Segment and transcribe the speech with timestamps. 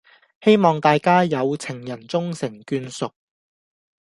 [0.43, 3.11] 希望大家「有情人終成眷屬」